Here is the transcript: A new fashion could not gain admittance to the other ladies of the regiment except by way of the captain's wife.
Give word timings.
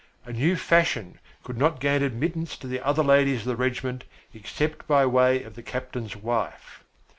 A 0.25 0.33
new 0.33 0.55
fashion 0.55 1.19
could 1.43 1.59
not 1.59 1.79
gain 1.79 2.01
admittance 2.01 2.57
to 2.57 2.65
the 2.67 2.83
other 2.83 3.03
ladies 3.03 3.41
of 3.41 3.45
the 3.45 3.55
regiment 3.55 4.03
except 4.33 4.87
by 4.87 5.05
way 5.05 5.43
of 5.43 5.53
the 5.53 5.61
captain's 5.61 6.15
wife. 6.15 6.83